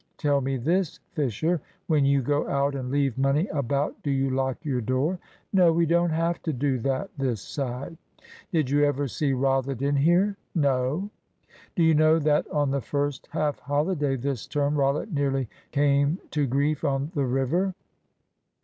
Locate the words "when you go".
1.85-2.47